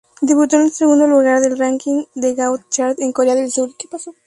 Debutó 0.19 0.55
en 0.55 0.63
el 0.63 0.71
segundo 0.71 1.05
lugar 1.05 1.41
del 1.41 1.59
ranking 1.59 2.05
de 2.15 2.33
Gaon 2.33 2.65
Chart 2.71 2.99
en 2.99 3.11
Corea 3.13 3.35
del 3.35 3.51
Sur. 3.51 3.69